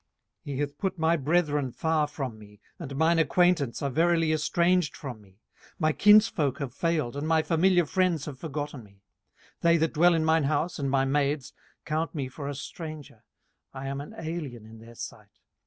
18:019:013 0.47 0.51
He 0.51 0.57
hath 0.61 0.77
put 0.79 0.97
my 0.97 1.15
brethren 1.15 1.71
far 1.71 2.07
from 2.07 2.39
me, 2.39 2.59
and 2.79 2.95
mine 2.95 3.19
acquaintance 3.19 3.83
are 3.83 3.89
verily 3.91 4.33
estranged 4.33 4.97
from 4.97 5.21
me. 5.21 5.37
18:019:014 5.59 5.69
My 5.77 5.91
kinsfolk 5.93 6.57
have 6.57 6.73
failed, 6.73 7.15
and 7.15 7.27
my 7.27 7.43
familiar 7.43 7.85
friends 7.85 8.25
have 8.25 8.39
forgotten 8.39 8.83
me. 8.83 9.03
18:019:015 9.61 9.61
They 9.61 9.77
that 9.77 9.93
dwell 9.93 10.15
in 10.15 10.25
mine 10.25 10.45
house, 10.45 10.79
and 10.79 10.89
my 10.89 11.05
maids, 11.05 11.53
count 11.85 12.15
me 12.15 12.27
for 12.27 12.47
a 12.47 12.55
stranger: 12.55 13.23
I 13.75 13.85
am 13.85 14.01
an 14.01 14.15
alien 14.17 14.65
in 14.65 14.79
their 14.79 14.95
sight. 14.95 15.37